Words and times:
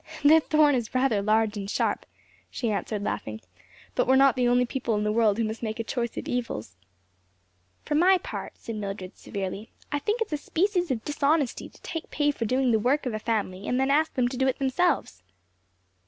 "The 0.23 0.39
thorn 0.39 0.73
is 0.73 0.95
rather 0.95 1.21
large 1.21 1.55
and 1.57 1.69
sharp," 1.69 2.07
she 2.49 2.71
answered 2.71 3.03
laughing, 3.03 3.39
"but 3.93 4.07
we 4.07 4.13
are 4.13 4.17
not 4.17 4.35
the 4.35 4.47
only 4.47 4.65
people 4.65 4.95
in 4.95 5.03
the 5.03 5.11
world 5.11 5.37
who 5.37 5.43
must 5.43 5.61
make 5.61 5.79
a 5.79 5.83
choice 5.83 6.17
of 6.17 6.27
evils." 6.27 6.75
"For 7.85 7.93
my 7.93 8.17
part," 8.17 8.53
said 8.57 8.77
Mildred 8.77 9.15
severely, 9.15 9.69
"I 9.91 9.99
think 9.99 10.19
it's 10.19 10.33
a 10.33 10.37
species 10.37 10.89
of 10.89 11.05
dishonesty 11.05 11.69
to 11.69 11.81
take 11.83 12.09
pay 12.09 12.31
for 12.31 12.45
doing 12.45 12.71
the 12.71 12.79
work 12.79 13.05
of 13.05 13.13
a 13.13 13.19
family 13.19 13.67
and 13.67 13.79
then 13.79 13.91
ask 13.91 14.15
them 14.15 14.27
to 14.29 14.37
do 14.37 14.47
it 14.47 14.57
themselves." 14.57 15.21